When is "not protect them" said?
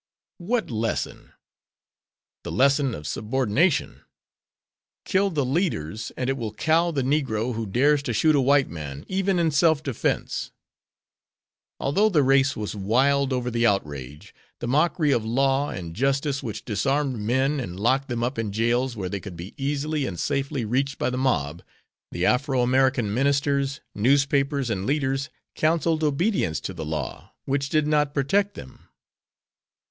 27.85-28.89